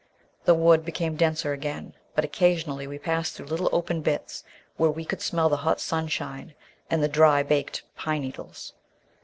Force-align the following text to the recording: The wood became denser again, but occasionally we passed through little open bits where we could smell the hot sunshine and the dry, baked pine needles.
The 0.45 0.55
wood 0.55 0.83
became 0.83 1.15
denser 1.15 1.53
again, 1.53 1.93
but 2.15 2.25
occasionally 2.25 2.87
we 2.87 2.97
passed 2.97 3.33
through 3.35 3.45
little 3.45 3.69
open 3.71 4.01
bits 4.01 4.43
where 4.75 4.89
we 4.89 5.05
could 5.05 5.21
smell 5.21 5.47
the 5.47 5.57
hot 5.57 5.79
sunshine 5.79 6.55
and 6.89 7.03
the 7.03 7.07
dry, 7.07 7.43
baked 7.43 7.83
pine 7.95 8.21
needles. 8.21 8.73